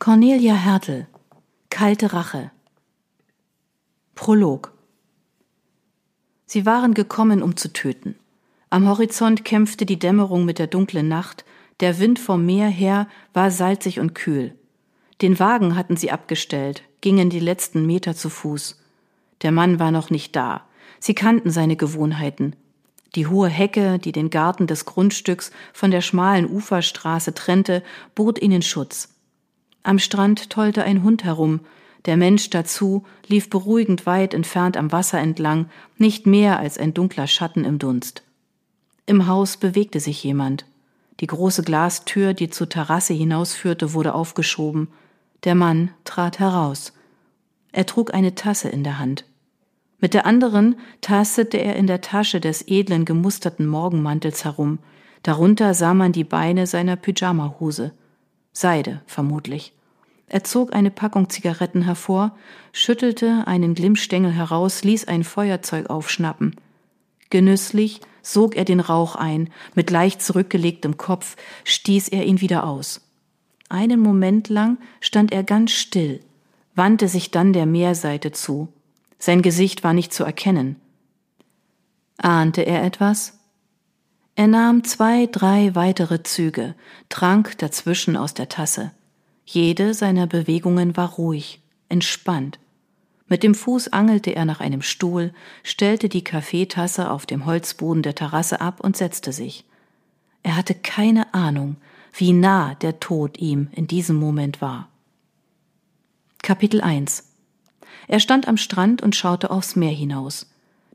Cornelia 0.00 0.54
Hertel 0.54 1.08
Kalte 1.70 2.12
Rache 2.12 2.52
Prolog 4.14 4.72
Sie 6.46 6.64
waren 6.64 6.94
gekommen, 6.94 7.42
um 7.42 7.56
zu 7.56 7.72
töten. 7.72 8.14
Am 8.70 8.86
Horizont 8.88 9.44
kämpfte 9.44 9.86
die 9.86 9.98
Dämmerung 9.98 10.44
mit 10.44 10.60
der 10.60 10.68
dunklen 10.68 11.08
Nacht, 11.08 11.44
der 11.80 11.98
Wind 11.98 12.20
vom 12.20 12.46
Meer 12.46 12.68
her 12.68 13.08
war 13.34 13.50
salzig 13.50 13.98
und 13.98 14.14
kühl. 14.14 14.54
Den 15.20 15.40
Wagen 15.40 15.74
hatten 15.74 15.96
sie 15.96 16.12
abgestellt, 16.12 16.84
gingen 17.00 17.28
die 17.28 17.40
letzten 17.40 17.84
Meter 17.84 18.14
zu 18.14 18.30
Fuß. 18.30 18.80
Der 19.42 19.50
Mann 19.50 19.80
war 19.80 19.90
noch 19.90 20.10
nicht 20.10 20.36
da. 20.36 20.64
Sie 21.00 21.14
kannten 21.14 21.50
seine 21.50 21.74
Gewohnheiten. 21.74 22.54
Die 23.16 23.26
hohe 23.26 23.48
Hecke, 23.48 23.98
die 23.98 24.12
den 24.12 24.30
Garten 24.30 24.68
des 24.68 24.84
Grundstücks 24.84 25.50
von 25.72 25.90
der 25.90 26.02
schmalen 26.02 26.48
Uferstraße 26.48 27.34
trennte, 27.34 27.82
bot 28.14 28.40
ihnen 28.40 28.62
Schutz. 28.62 29.17
Am 29.82 29.98
Strand 29.98 30.50
tollte 30.50 30.84
ein 30.84 31.02
Hund 31.02 31.24
herum, 31.24 31.60
der 32.08 32.16
Mensch 32.16 32.50
dazu 32.50 33.04
lief 33.26 33.50
beruhigend 33.50 34.06
weit 34.06 34.32
entfernt 34.32 34.76
am 34.76 34.92
Wasser 34.92 35.18
entlang, 35.18 35.68
nicht 35.96 36.26
mehr 36.26 36.58
als 36.58 36.78
ein 36.78 36.94
dunkler 36.94 37.26
Schatten 37.26 37.64
im 37.64 37.78
Dunst. 37.78 38.22
Im 39.06 39.26
Haus 39.26 39.56
bewegte 39.56 40.00
sich 40.00 40.22
jemand. 40.22 40.64
Die 41.20 41.26
große 41.26 41.62
Glastür, 41.62 42.34
die 42.34 42.50
zur 42.50 42.68
Terrasse 42.68 43.14
hinausführte, 43.14 43.92
wurde 43.92 44.14
aufgeschoben. 44.14 44.88
Der 45.44 45.54
Mann 45.54 45.90
trat 46.04 46.38
heraus. 46.38 46.92
Er 47.72 47.86
trug 47.86 48.14
eine 48.14 48.34
Tasse 48.34 48.68
in 48.68 48.84
der 48.84 48.98
Hand. 48.98 49.24
Mit 50.00 50.14
der 50.14 50.26
anderen 50.26 50.76
tastete 51.00 51.58
er 51.58 51.74
in 51.76 51.88
der 51.88 52.00
Tasche 52.00 52.40
des 52.40 52.66
edlen 52.68 53.04
gemusterten 53.04 53.66
Morgenmantels 53.66 54.44
herum. 54.44 54.78
Darunter 55.24 55.74
sah 55.74 55.92
man 55.92 56.12
die 56.12 56.24
Beine 56.24 56.66
seiner 56.66 56.96
Pyjamahose. 56.96 57.92
Seide, 58.52 59.02
vermutlich. 59.06 59.72
Er 60.28 60.44
zog 60.44 60.74
eine 60.74 60.90
Packung 60.90 61.30
Zigaretten 61.30 61.82
hervor, 61.82 62.36
schüttelte 62.72 63.44
einen 63.46 63.74
Glimmstängel 63.74 64.32
heraus, 64.32 64.84
ließ 64.84 65.08
ein 65.08 65.24
Feuerzeug 65.24 65.88
aufschnappen. 65.88 66.56
Genüsslich 67.30 68.00
sog 68.22 68.54
er 68.54 68.64
den 68.64 68.80
Rauch 68.80 69.16
ein, 69.16 69.50
mit 69.74 69.90
leicht 69.90 70.20
zurückgelegtem 70.20 70.98
Kopf 70.98 71.36
stieß 71.64 72.08
er 72.08 72.26
ihn 72.26 72.40
wieder 72.40 72.66
aus. 72.66 73.00
Einen 73.70 74.00
Moment 74.00 74.48
lang 74.48 74.78
stand 75.00 75.32
er 75.32 75.44
ganz 75.44 75.72
still, 75.72 76.20
wandte 76.74 77.08
sich 77.08 77.30
dann 77.30 77.52
der 77.52 77.66
Meerseite 77.66 78.32
zu. 78.32 78.68
Sein 79.18 79.42
Gesicht 79.42 79.82
war 79.82 79.94
nicht 79.94 80.12
zu 80.12 80.24
erkennen. 80.24 80.76
Ahnte 82.18 82.62
er 82.62 82.84
etwas? 82.84 83.38
Er 84.36 84.46
nahm 84.46 84.84
zwei, 84.84 85.26
drei 85.26 85.74
weitere 85.74 86.22
Züge, 86.22 86.74
trank 87.08 87.58
dazwischen 87.58 88.16
aus 88.16 88.34
der 88.34 88.48
Tasse. 88.48 88.92
Jede 89.50 89.94
seiner 89.94 90.26
Bewegungen 90.26 90.94
war 90.98 91.12
ruhig, 91.12 91.62
entspannt. 91.88 92.58
Mit 93.28 93.42
dem 93.42 93.54
Fuß 93.54 93.88
angelte 93.94 94.36
er 94.36 94.44
nach 94.44 94.60
einem 94.60 94.82
Stuhl, 94.82 95.32
stellte 95.62 96.10
die 96.10 96.22
Kaffeetasse 96.22 97.10
auf 97.10 97.24
dem 97.24 97.46
Holzboden 97.46 98.02
der 98.02 98.14
Terrasse 98.14 98.60
ab 98.60 98.80
und 98.80 98.98
setzte 98.98 99.32
sich. 99.32 99.64
Er 100.42 100.54
hatte 100.54 100.74
keine 100.74 101.32
Ahnung, 101.32 101.76
wie 102.12 102.34
nah 102.34 102.74
der 102.74 103.00
Tod 103.00 103.38
ihm 103.38 103.68
in 103.72 103.86
diesem 103.86 104.16
Moment 104.16 104.60
war. 104.60 104.90
Kapitel 106.42 106.82
1 106.82 107.24
Er 108.06 108.20
stand 108.20 108.48
am 108.48 108.58
Strand 108.58 109.00
und 109.00 109.16
schaute 109.16 109.50
aufs 109.50 109.76
Meer 109.76 109.92
hinaus. 109.92 110.50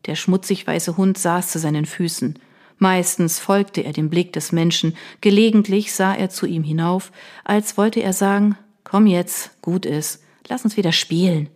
Der 0.06 0.14
schmutzig 0.14 0.68
weiße 0.68 0.96
Hund 0.96 1.18
saß 1.18 1.50
zu 1.50 1.58
seinen 1.58 1.88
Füßen. 1.88 2.38
Meistens 2.78 3.40
folgte 3.40 3.82
er 3.82 3.94
dem 3.94 4.10
Blick 4.10 4.34
des 4.34 4.52
Menschen, 4.52 4.96
gelegentlich 5.22 5.94
sah 5.94 6.14
er 6.14 6.30
zu 6.30 6.46
ihm 6.46 6.64
hinauf, 6.64 7.12
als 7.44 7.78
wollte 7.78 8.02
er 8.02 8.14
sagen, 8.14 8.58
komm 8.84 9.08
jetzt, 9.08 9.62
gut 9.62 9.86
ist, 9.86 10.24
lass 10.48 10.64
uns 10.64 10.78
wieder 10.78 10.92
spielen. 10.92 11.50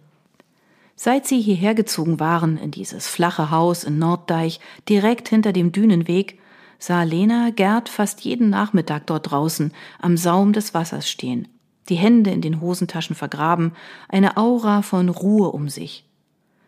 Seit 0.95 1.27
sie 1.27 1.39
hierher 1.39 1.75
gezogen 1.75 2.19
waren, 2.19 2.57
in 2.57 2.71
dieses 2.71 3.07
flache 3.07 3.51
Haus 3.51 3.83
in 3.83 3.99
Norddeich, 3.99 4.59
direkt 4.89 5.29
hinter 5.29 5.53
dem 5.53 5.71
Dünenweg, 5.71 6.39
sah 6.79 7.03
Lena 7.03 7.51
Gerd 7.51 7.89
fast 7.89 8.21
jeden 8.21 8.49
Nachmittag 8.49 9.05
dort 9.05 9.31
draußen 9.31 9.73
am 9.99 10.17
Saum 10.17 10.53
des 10.53 10.73
Wassers 10.73 11.09
stehen, 11.09 11.47
die 11.89 11.95
Hände 11.95 12.31
in 12.31 12.41
den 12.41 12.61
Hosentaschen 12.61 13.15
vergraben, 13.15 13.73
eine 14.09 14.37
Aura 14.37 14.81
von 14.81 15.09
Ruhe 15.09 15.51
um 15.51 15.69
sich. 15.69 16.03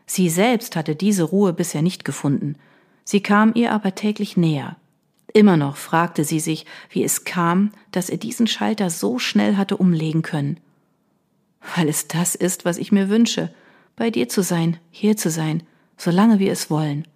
Sie 0.06 0.30
selbst 0.30 0.76
hatte 0.76 0.96
diese 0.96 1.24
Ruhe 1.24 1.54
bisher 1.54 1.82
nicht 1.82 2.06
gefunden, 2.06 2.56
sie 3.10 3.22
kam 3.22 3.54
ihr 3.56 3.72
aber 3.72 3.96
täglich 3.96 4.38
näher. 4.38 4.76
Immer 5.34 5.58
noch 5.58 5.78
fragte 5.78 6.24
sie 6.24 6.40
sich, 6.40 6.68
wie 6.92 7.04
es 7.04 7.24
kam, 7.24 7.72
dass 7.92 8.12
er 8.12 8.18
diesen 8.18 8.46
Schalter 8.46 8.92
so 8.92 9.18
schnell 9.18 9.58
hatte 9.58 9.78
umlegen 9.78 10.22
können. 10.22 10.60
Weil 11.76 11.90
es 11.90 12.08
das 12.08 12.36
ist, 12.36 12.66
was 12.66 12.78
ich 12.78 12.92
mir 12.92 13.10
wünsche, 13.10 13.52
bei 13.96 14.12
dir 14.12 14.30
zu 14.30 14.44
sein, 14.44 14.78
hier 14.92 15.18
zu 15.18 15.32
sein, 15.32 15.64
solange 15.98 16.38
wir 16.38 16.52
es 16.52 16.70
wollen. 16.70 17.08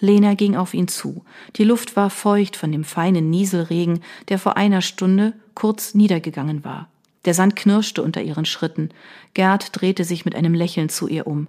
Lena 0.00 0.34
ging 0.34 0.56
auf 0.56 0.74
ihn 0.74 0.88
zu. 0.88 1.24
Die 1.54 1.64
Luft 1.64 1.94
war 1.94 2.10
feucht 2.10 2.56
von 2.56 2.72
dem 2.72 2.82
feinen 2.82 3.30
Nieselregen, 3.30 4.00
der 4.28 4.40
vor 4.40 4.56
einer 4.56 4.82
Stunde 4.82 5.34
kurz 5.54 5.94
niedergegangen 5.94 6.64
war. 6.64 6.88
Der 7.26 7.34
Sand 7.34 7.54
knirschte 7.54 8.02
unter 8.02 8.22
ihren 8.22 8.44
Schritten. 8.44 8.88
Gerd 9.34 9.68
drehte 9.72 10.02
sich 10.02 10.24
mit 10.24 10.34
einem 10.34 10.54
Lächeln 10.54 10.88
zu 10.88 11.06
ihr 11.06 11.28
um. 11.28 11.46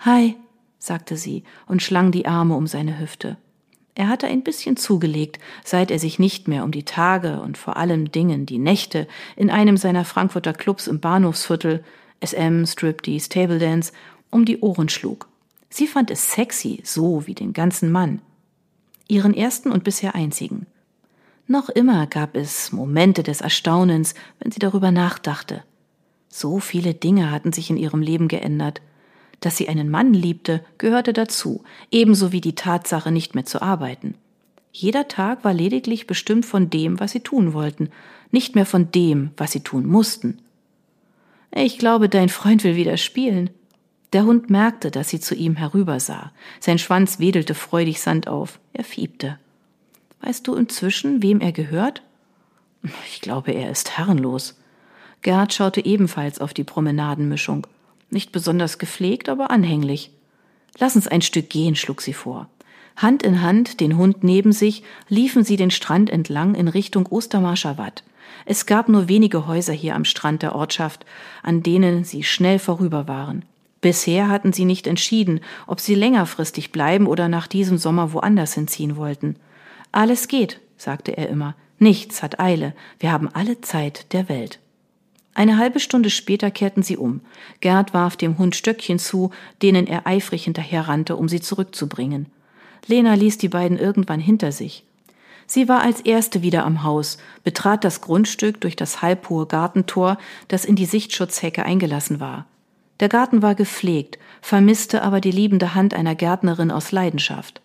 Hi, 0.00 0.36
sagte 0.78 1.16
sie 1.16 1.44
und 1.66 1.82
schlang 1.82 2.12
die 2.12 2.26
Arme 2.26 2.54
um 2.54 2.66
seine 2.66 2.98
Hüfte. 2.98 3.36
Er 3.94 4.08
hatte 4.08 4.26
ein 4.26 4.42
bisschen 4.42 4.76
zugelegt, 4.76 5.38
seit 5.64 5.90
er 5.90 5.98
sich 5.98 6.18
nicht 6.18 6.48
mehr 6.48 6.64
um 6.64 6.70
die 6.70 6.84
Tage 6.84 7.40
und 7.40 7.56
vor 7.56 7.78
allem 7.78 8.12
Dingen 8.12 8.44
die 8.44 8.58
Nächte 8.58 9.08
in 9.36 9.50
einem 9.50 9.78
seiner 9.78 10.04
Frankfurter 10.04 10.52
Clubs 10.52 10.86
im 10.86 11.00
Bahnhofsviertel, 11.00 11.82
SM, 12.24 12.66
Striptease, 12.66 13.30
Table 13.30 13.58
Dance, 13.58 13.92
um 14.30 14.44
die 14.44 14.60
Ohren 14.60 14.90
schlug. 14.90 15.28
Sie 15.70 15.86
fand 15.86 16.10
es 16.10 16.32
sexy, 16.32 16.80
so 16.84 17.26
wie 17.26 17.34
den 17.34 17.54
ganzen 17.54 17.90
Mann. 17.90 18.20
Ihren 19.08 19.34
ersten 19.34 19.70
und 19.70 19.84
bisher 19.84 20.14
einzigen. 20.14 20.66
Noch 21.46 21.68
immer 21.68 22.06
gab 22.06 22.36
es 22.36 22.72
Momente 22.72 23.22
des 23.22 23.40
Erstaunens, 23.40 24.14
wenn 24.40 24.52
sie 24.52 24.58
darüber 24.58 24.90
nachdachte. 24.90 25.62
So 26.28 26.58
viele 26.58 26.92
Dinge 26.92 27.30
hatten 27.30 27.52
sich 27.52 27.70
in 27.70 27.76
ihrem 27.76 28.02
Leben 28.02 28.28
geändert. 28.28 28.82
Dass 29.40 29.56
sie 29.56 29.68
einen 29.68 29.90
Mann 29.90 30.14
liebte, 30.14 30.64
gehörte 30.78 31.12
dazu, 31.12 31.62
ebenso 31.90 32.32
wie 32.32 32.40
die 32.40 32.54
Tatsache, 32.54 33.12
nicht 33.12 33.34
mehr 33.34 33.44
zu 33.44 33.62
arbeiten. 33.62 34.14
Jeder 34.72 35.08
Tag 35.08 35.44
war 35.44 35.54
lediglich 35.54 36.06
bestimmt 36.06 36.44
von 36.44 36.68
dem, 36.68 37.00
was 37.00 37.12
sie 37.12 37.20
tun 37.20 37.52
wollten, 37.52 37.90
nicht 38.30 38.54
mehr 38.54 38.66
von 38.66 38.90
dem, 38.92 39.30
was 39.36 39.52
sie 39.52 39.60
tun 39.60 39.86
mussten. 39.86 40.38
Ich 41.50 41.78
glaube, 41.78 42.08
dein 42.08 42.28
Freund 42.28 42.64
will 42.64 42.76
wieder 42.76 42.96
spielen. 42.98 43.50
Der 44.12 44.24
Hund 44.24 44.50
merkte, 44.50 44.90
dass 44.90 45.08
sie 45.08 45.20
zu 45.20 45.34
ihm 45.34 45.56
herübersah. 45.56 46.32
Sein 46.60 46.78
Schwanz 46.78 47.18
wedelte 47.18 47.54
freudig 47.54 48.00
Sand 48.00 48.28
auf. 48.28 48.58
Er 48.72 48.84
fiebte. 48.84 49.38
Weißt 50.20 50.46
du 50.46 50.54
inzwischen, 50.54 51.22
wem 51.22 51.40
er 51.40 51.52
gehört? 51.52 52.02
Ich 53.06 53.20
glaube, 53.20 53.52
er 53.52 53.70
ist 53.70 53.96
herrenlos. 53.96 54.58
Gerd 55.22 55.54
schaute 55.54 55.84
ebenfalls 55.84 56.40
auf 56.40 56.54
die 56.54 56.64
Promenadenmischung. 56.64 57.66
Nicht 58.10 58.32
besonders 58.32 58.78
gepflegt, 58.78 59.28
aber 59.28 59.50
anhänglich. 59.50 60.10
Lass 60.78 60.96
uns 60.96 61.08
ein 61.08 61.22
Stück 61.22 61.50
gehen, 61.50 61.74
schlug 61.74 62.02
sie 62.02 62.12
vor. 62.12 62.48
Hand 62.96 63.22
in 63.22 63.42
Hand, 63.42 63.80
den 63.80 63.96
Hund 63.96 64.24
neben 64.24 64.52
sich, 64.52 64.82
liefen 65.08 65.44
sie 65.44 65.56
den 65.56 65.70
Strand 65.70 66.08
entlang 66.08 66.54
in 66.54 66.68
Richtung 66.68 67.06
Ostermarscher 67.06 67.78
Watt. 67.78 68.04
Es 68.44 68.66
gab 68.66 68.88
nur 68.88 69.08
wenige 69.08 69.46
Häuser 69.46 69.72
hier 69.72 69.94
am 69.94 70.04
Strand 70.04 70.42
der 70.42 70.54
Ortschaft, 70.54 71.04
an 71.42 71.62
denen 71.62 72.04
sie 72.04 72.22
schnell 72.22 72.58
vorüber 72.58 73.08
waren. 73.08 73.44
Bisher 73.80 74.28
hatten 74.28 74.52
sie 74.52 74.64
nicht 74.64 74.86
entschieden, 74.86 75.40
ob 75.66 75.80
sie 75.80 75.94
längerfristig 75.94 76.72
bleiben 76.72 77.06
oder 77.06 77.28
nach 77.28 77.46
diesem 77.46 77.76
Sommer 77.76 78.12
woanders 78.12 78.54
hinziehen 78.54 78.96
wollten. 78.96 79.36
Alles 79.92 80.28
geht, 80.28 80.60
sagte 80.76 81.16
er 81.16 81.28
immer. 81.28 81.54
Nichts 81.78 82.22
hat 82.22 82.40
Eile. 82.40 82.74
Wir 82.98 83.12
haben 83.12 83.28
alle 83.32 83.60
Zeit 83.60 84.12
der 84.12 84.28
Welt. 84.28 84.58
Eine 85.36 85.58
halbe 85.58 85.80
Stunde 85.80 86.08
später 86.08 86.50
kehrten 86.50 86.82
sie 86.82 86.96
um. 86.96 87.20
Gerd 87.60 87.92
warf 87.92 88.16
dem 88.16 88.38
Hund 88.38 88.56
Stöckchen 88.56 88.98
zu, 88.98 89.32
denen 89.60 89.86
er 89.86 90.06
eifrig 90.06 90.44
hinterherrannte, 90.44 91.14
um 91.14 91.28
sie 91.28 91.42
zurückzubringen. 91.42 92.24
Lena 92.86 93.12
ließ 93.12 93.36
die 93.36 93.50
beiden 93.50 93.78
irgendwann 93.78 94.18
hinter 94.18 94.50
sich. 94.50 94.82
Sie 95.46 95.68
war 95.68 95.82
als 95.82 96.00
erste 96.00 96.40
wieder 96.40 96.64
am 96.64 96.84
Haus, 96.84 97.18
betrat 97.44 97.84
das 97.84 98.00
Grundstück 98.00 98.62
durch 98.62 98.76
das 98.76 99.02
halbhohe 99.02 99.44
Gartentor, 99.44 100.16
das 100.48 100.64
in 100.64 100.74
die 100.74 100.86
Sichtschutzhecke 100.86 101.66
eingelassen 101.66 102.18
war. 102.18 102.46
Der 103.00 103.10
Garten 103.10 103.42
war 103.42 103.54
gepflegt, 103.54 104.18
vermisste 104.40 105.02
aber 105.02 105.20
die 105.20 105.32
liebende 105.32 105.74
Hand 105.74 105.92
einer 105.92 106.14
Gärtnerin 106.14 106.70
aus 106.70 106.92
Leidenschaft. 106.92 107.60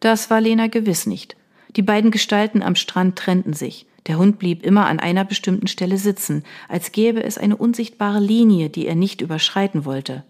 Das 0.00 0.30
war 0.30 0.40
Lena 0.40 0.66
gewiss 0.66 1.06
nicht. 1.06 1.36
Die 1.76 1.82
beiden 1.82 2.10
Gestalten 2.10 2.60
am 2.60 2.74
Strand 2.74 3.14
trennten 3.14 3.52
sich. 3.52 3.86
Der 4.06 4.18
Hund 4.18 4.38
blieb 4.38 4.64
immer 4.64 4.86
an 4.86 5.00
einer 5.00 5.24
bestimmten 5.24 5.66
Stelle 5.66 5.96
sitzen, 5.96 6.44
als 6.68 6.92
gäbe 6.92 7.22
es 7.22 7.38
eine 7.38 7.56
unsichtbare 7.56 8.20
Linie, 8.20 8.68
die 8.68 8.86
er 8.86 8.94
nicht 8.94 9.20
überschreiten 9.20 9.84
wollte. 9.84 10.24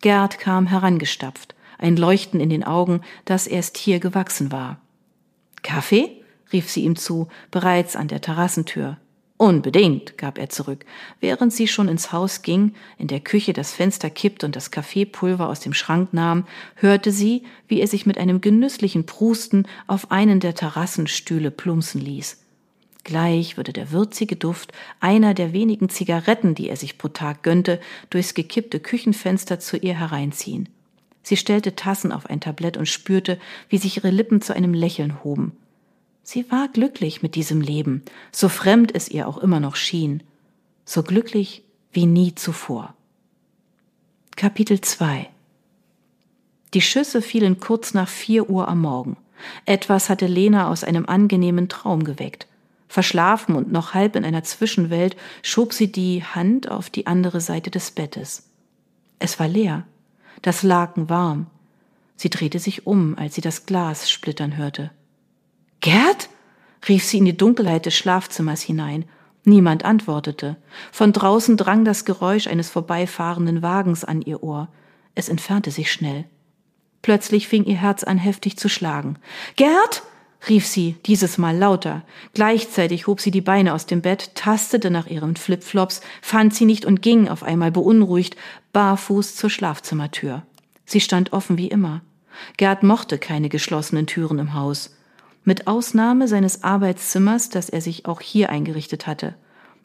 Gerd 0.00 0.38
kam 0.38 0.66
herangestapft, 0.66 1.54
ein 1.78 1.96
Leuchten 1.96 2.40
in 2.40 2.50
den 2.50 2.64
Augen, 2.64 3.02
das 3.24 3.46
erst 3.46 3.76
hier 3.76 4.00
gewachsen 4.00 4.50
war. 4.50 4.80
Kaffee? 5.62 6.22
rief 6.52 6.70
sie 6.70 6.84
ihm 6.84 6.96
zu, 6.96 7.28
bereits 7.50 7.94
an 7.94 8.08
der 8.08 8.20
Terrassentür. 8.20 8.96
Unbedingt, 9.36 10.18
gab 10.18 10.36
er 10.36 10.48
zurück, 10.48 10.84
während 11.20 11.52
sie 11.52 11.68
schon 11.68 11.86
ins 11.86 12.10
Haus 12.10 12.42
ging, 12.42 12.74
in 12.96 13.06
der 13.06 13.20
Küche 13.20 13.52
das 13.52 13.72
Fenster 13.72 14.10
kippt 14.10 14.42
und 14.42 14.56
das 14.56 14.72
Kaffeepulver 14.72 15.48
aus 15.48 15.60
dem 15.60 15.74
Schrank 15.74 16.12
nahm, 16.12 16.44
hörte 16.74 17.12
sie, 17.12 17.44
wie 17.68 17.80
er 17.80 17.86
sich 17.86 18.04
mit 18.04 18.18
einem 18.18 18.40
genüsslichen 18.40 19.06
Prusten 19.06 19.68
auf 19.86 20.10
einen 20.10 20.40
der 20.40 20.56
Terrassenstühle 20.56 21.52
plumpsen 21.52 22.00
ließ. 22.00 22.38
Gleich 23.08 23.56
würde 23.56 23.72
der 23.72 23.90
würzige 23.90 24.36
Duft 24.36 24.74
einer 25.00 25.32
der 25.32 25.54
wenigen 25.54 25.88
Zigaretten, 25.88 26.54
die 26.54 26.68
er 26.68 26.76
sich 26.76 26.98
pro 26.98 27.08
Tag 27.08 27.42
gönnte, 27.42 27.80
durchs 28.10 28.34
gekippte 28.34 28.80
Küchenfenster 28.80 29.58
zu 29.58 29.78
ihr 29.78 29.98
hereinziehen. 29.98 30.68
Sie 31.22 31.38
stellte 31.38 31.74
Tassen 31.74 32.12
auf 32.12 32.26
ein 32.26 32.42
Tablett 32.42 32.76
und 32.76 32.84
spürte, 32.84 33.38
wie 33.70 33.78
sich 33.78 33.96
ihre 33.96 34.10
Lippen 34.10 34.42
zu 34.42 34.54
einem 34.54 34.74
Lächeln 34.74 35.24
hoben. 35.24 35.52
Sie 36.22 36.50
war 36.50 36.68
glücklich 36.68 37.22
mit 37.22 37.34
diesem 37.34 37.62
Leben, 37.62 38.02
so 38.30 38.50
fremd 38.50 38.94
es 38.94 39.08
ihr 39.08 39.26
auch 39.26 39.38
immer 39.38 39.58
noch 39.58 39.76
schien, 39.76 40.22
so 40.84 41.02
glücklich 41.02 41.62
wie 41.90 42.04
nie 42.04 42.34
zuvor. 42.34 42.92
Kapitel 44.36 44.82
2 44.82 45.30
Die 46.74 46.82
Schüsse 46.82 47.22
fielen 47.22 47.58
kurz 47.58 47.94
nach 47.94 48.10
vier 48.10 48.50
Uhr 48.50 48.68
am 48.68 48.82
Morgen. 48.82 49.16
Etwas 49.64 50.10
hatte 50.10 50.26
Lena 50.26 50.68
aus 50.68 50.84
einem 50.84 51.06
angenehmen 51.06 51.70
Traum 51.70 52.04
geweckt. 52.04 52.46
Verschlafen 52.88 53.54
und 53.54 53.70
noch 53.70 53.94
halb 53.94 54.16
in 54.16 54.24
einer 54.24 54.42
Zwischenwelt 54.42 55.16
schob 55.42 55.72
sie 55.72 55.92
die 55.92 56.24
Hand 56.24 56.70
auf 56.70 56.88
die 56.90 57.06
andere 57.06 57.40
Seite 57.40 57.70
des 57.70 57.90
Bettes. 57.90 58.48
Es 59.18 59.38
war 59.38 59.48
leer, 59.48 59.86
das 60.42 60.62
Laken 60.62 61.08
warm. 61.08 61.46
Sie 62.16 62.30
drehte 62.30 62.58
sich 62.58 62.86
um, 62.86 63.16
als 63.16 63.34
sie 63.34 63.40
das 63.40 63.66
Glas 63.66 64.10
splittern 64.10 64.56
hörte. 64.56 64.90
Gerd? 65.80 66.28
rief 66.88 67.04
sie 67.04 67.18
in 67.18 67.24
die 67.24 67.36
Dunkelheit 67.36 67.86
des 67.86 67.94
Schlafzimmers 67.96 68.62
hinein. 68.62 69.04
Niemand 69.44 69.84
antwortete. 69.84 70.56
Von 70.92 71.12
draußen 71.12 71.56
drang 71.56 71.84
das 71.84 72.04
Geräusch 72.04 72.46
eines 72.46 72.70
vorbeifahrenden 72.70 73.62
Wagens 73.62 74.04
an 74.04 74.22
ihr 74.22 74.42
Ohr. 74.42 74.68
Es 75.14 75.28
entfernte 75.28 75.70
sich 75.70 75.92
schnell. 75.92 76.24
Plötzlich 77.02 77.48
fing 77.48 77.64
ihr 77.64 77.76
Herz 77.76 78.04
an 78.04 78.18
heftig 78.18 78.56
zu 78.56 78.68
schlagen. 78.68 79.18
Gerd? 79.56 80.02
Rief 80.48 80.66
sie, 80.66 80.96
dieses 81.06 81.38
Mal 81.38 81.56
lauter. 81.56 82.04
Gleichzeitig 82.34 83.06
hob 83.06 83.20
sie 83.20 83.30
die 83.30 83.40
Beine 83.40 83.74
aus 83.74 83.86
dem 83.86 84.02
Bett, 84.02 84.34
tastete 84.34 84.90
nach 84.90 85.06
ihren 85.06 85.36
Flipflops, 85.36 86.00
fand 86.20 86.54
sie 86.54 86.64
nicht 86.64 86.84
und 86.84 87.02
ging 87.02 87.28
auf 87.28 87.42
einmal 87.42 87.70
beunruhigt, 87.70 88.36
barfuß 88.72 89.36
zur 89.36 89.50
Schlafzimmertür. 89.50 90.42
Sie 90.84 91.00
stand 91.00 91.32
offen 91.32 91.58
wie 91.58 91.68
immer. 91.68 92.02
Gerd 92.56 92.82
mochte 92.82 93.18
keine 93.18 93.48
geschlossenen 93.48 94.06
Türen 94.06 94.38
im 94.38 94.54
Haus 94.54 94.90
mit 95.48 95.66
Ausnahme 95.66 96.28
seines 96.28 96.62
Arbeitszimmers, 96.62 97.48
das 97.48 97.70
er 97.70 97.80
sich 97.80 98.04
auch 98.04 98.20
hier 98.20 98.50
eingerichtet 98.50 99.06
hatte. 99.06 99.34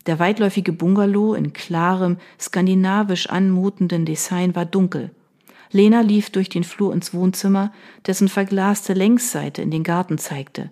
Der 0.06 0.20
weitläufige 0.20 0.74
Bungalow 0.74 1.34
in 1.34 1.54
klarem, 1.54 2.18
skandinavisch 2.38 3.30
anmutenden 3.30 4.06
Design 4.06 4.56
war 4.56 4.66
dunkel. 4.66 5.12
Lena 5.74 6.02
lief 6.02 6.30
durch 6.30 6.50
den 6.50 6.64
Flur 6.64 6.94
ins 6.94 7.14
Wohnzimmer, 7.14 7.74
dessen 8.06 8.30
verglaste 8.30 8.94
Längsseite 8.94 9.62
in 9.62 9.72
den 9.72 9.84
Garten 9.84 10.20
zeigte. 10.20 10.70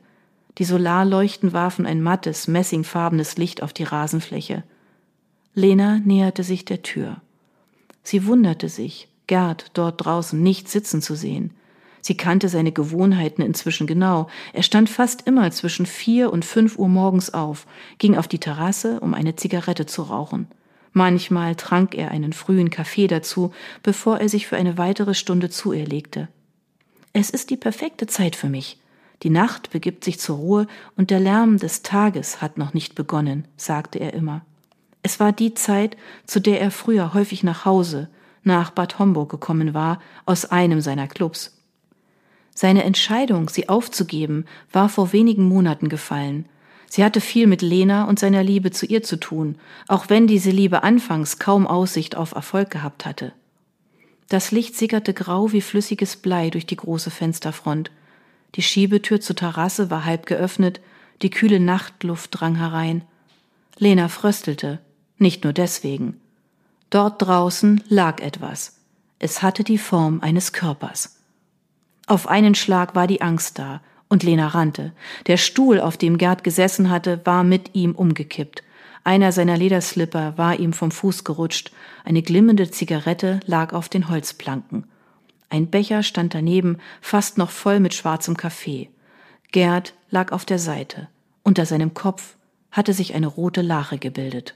Die 0.59 0.63
Solarleuchten 0.63 1.53
warfen 1.53 1.87
ein 1.87 2.01
mattes, 2.01 2.47
messingfarbenes 2.47 3.37
Licht 3.37 3.63
auf 3.63 3.73
die 3.73 3.83
Rasenfläche. 3.83 4.63
Lena 5.55 5.99
näherte 5.99 6.43
sich 6.43 6.65
der 6.65 6.83
Tür. 6.83 7.19
Sie 8.03 8.25
wunderte 8.27 8.69
sich, 8.69 9.09
Gerd 9.25 9.71
dort 9.73 10.05
draußen 10.05 10.41
nicht 10.41 10.69
sitzen 10.69 11.01
zu 11.01 11.15
sehen. 11.15 11.51
Sie 12.01 12.15
kannte 12.15 12.47
seine 12.49 12.71
Gewohnheiten 12.71 13.41
inzwischen 13.41 13.87
genau. 13.87 14.27
Er 14.53 14.63
stand 14.63 14.89
fast 14.89 15.27
immer 15.27 15.49
zwischen 15.51 15.85
vier 15.85 16.31
und 16.31 16.45
fünf 16.45 16.77
Uhr 16.77 16.89
morgens 16.89 17.33
auf, 17.33 17.65
ging 17.97 18.17
auf 18.17 18.27
die 18.27 18.39
Terrasse, 18.39 18.99
um 18.99 19.13
eine 19.13 19.35
Zigarette 19.35 19.85
zu 19.85 20.03
rauchen. 20.03 20.47
Manchmal 20.93 21.55
trank 21.55 21.95
er 21.95 22.11
einen 22.11 22.33
frühen 22.33 22.69
Kaffee 22.69 23.07
dazu, 23.07 23.53
bevor 23.81 24.19
er 24.19 24.29
sich 24.29 24.47
für 24.47 24.57
eine 24.57 24.77
weitere 24.77 25.13
Stunde 25.13 25.49
zu 25.49 25.73
ihr 25.73 25.85
legte. 25.85 26.27
Es 27.13 27.29
ist 27.29 27.49
die 27.49 27.57
perfekte 27.57 28.07
Zeit 28.07 28.35
für 28.35 28.49
mich. 28.49 28.77
Die 29.23 29.29
Nacht 29.29 29.69
begibt 29.69 30.03
sich 30.03 30.19
zur 30.19 30.37
Ruhe 30.37 30.67
und 30.97 31.11
der 31.11 31.19
Lärm 31.19 31.57
des 31.57 31.83
Tages 31.83 32.41
hat 32.41 32.57
noch 32.57 32.73
nicht 32.73 32.95
begonnen, 32.95 33.47
sagte 33.55 33.99
er 33.99 34.13
immer. 34.13 34.43
Es 35.03 35.19
war 35.19 35.31
die 35.31 35.53
Zeit, 35.53 35.97
zu 36.25 36.39
der 36.39 36.61
er 36.61 36.71
früher 36.71 37.13
häufig 37.13 37.43
nach 37.43 37.65
Hause, 37.65 38.09
nach 38.43 38.71
Bad 38.71 38.99
Homburg 38.99 39.29
gekommen 39.29 39.73
war, 39.73 40.01
aus 40.25 40.45
einem 40.45 40.81
seiner 40.81 41.07
Clubs. 41.07 41.57
Seine 42.53 42.83
Entscheidung, 42.83 43.49
sie 43.49 43.69
aufzugeben, 43.69 44.45
war 44.71 44.89
vor 44.89 45.13
wenigen 45.13 45.47
Monaten 45.47 45.89
gefallen. 45.89 46.45
Sie 46.93 47.05
hatte 47.05 47.21
viel 47.21 47.47
mit 47.47 47.61
Lena 47.61 48.03
und 48.03 48.19
seiner 48.19 48.43
Liebe 48.43 48.69
zu 48.69 48.85
ihr 48.85 49.01
zu 49.01 49.17
tun, 49.17 49.55
auch 49.87 50.09
wenn 50.09 50.27
diese 50.27 50.51
Liebe 50.51 50.83
anfangs 50.83 51.39
kaum 51.39 51.65
Aussicht 51.65 52.17
auf 52.17 52.33
Erfolg 52.33 52.69
gehabt 52.69 53.05
hatte. 53.05 53.31
Das 54.27 54.51
Licht 54.51 54.75
sickerte 54.75 55.13
grau 55.13 55.53
wie 55.53 55.61
flüssiges 55.61 56.17
Blei 56.17 56.49
durch 56.49 56.65
die 56.65 56.75
große 56.75 57.09
Fensterfront. 57.09 57.91
Die 58.55 58.61
Schiebetür 58.61 59.21
zur 59.21 59.37
Terrasse 59.37 59.89
war 59.89 60.03
halb 60.03 60.25
geöffnet, 60.25 60.81
die 61.21 61.29
kühle 61.29 61.61
Nachtluft 61.61 62.31
drang 62.37 62.55
herein. 62.55 63.05
Lena 63.77 64.09
fröstelte, 64.09 64.79
nicht 65.17 65.45
nur 65.45 65.53
deswegen. 65.53 66.19
Dort 66.89 67.21
draußen 67.21 67.81
lag 67.87 68.19
etwas. 68.19 68.81
Es 69.17 69.41
hatte 69.41 69.63
die 69.63 69.77
Form 69.77 70.19
eines 70.19 70.51
Körpers. 70.51 71.21
Auf 72.05 72.27
einen 72.27 72.53
Schlag 72.53 72.95
war 72.95 73.07
die 73.07 73.21
Angst 73.21 73.59
da, 73.59 73.79
und 74.11 74.23
Lena 74.23 74.49
rannte. 74.49 74.91
Der 75.27 75.37
Stuhl, 75.37 75.79
auf 75.79 75.95
dem 75.95 76.17
Gerd 76.17 76.43
gesessen 76.43 76.89
hatte, 76.89 77.21
war 77.23 77.45
mit 77.45 77.73
ihm 77.73 77.95
umgekippt. 77.95 78.61
Einer 79.05 79.31
seiner 79.31 79.55
Lederslipper 79.57 80.37
war 80.37 80.59
ihm 80.59 80.73
vom 80.73 80.91
Fuß 80.91 81.23
gerutscht, 81.23 81.71
eine 82.03 82.21
glimmende 82.21 82.69
Zigarette 82.69 83.39
lag 83.45 83.73
auf 83.73 83.87
den 83.87 84.09
Holzplanken. 84.09 84.85
Ein 85.49 85.67
Becher 85.67 86.03
stand 86.03 86.33
daneben, 86.33 86.77
fast 86.99 87.37
noch 87.37 87.51
voll 87.51 87.79
mit 87.79 87.93
schwarzem 87.93 88.35
Kaffee. 88.35 88.89
Gerd 89.51 89.93
lag 90.09 90.33
auf 90.33 90.43
der 90.43 90.59
Seite. 90.59 91.07
Unter 91.43 91.65
seinem 91.65 91.93
Kopf 91.93 92.35
hatte 92.69 92.93
sich 92.93 93.15
eine 93.15 93.27
rote 93.27 93.61
Lache 93.61 93.97
gebildet. 93.97 94.55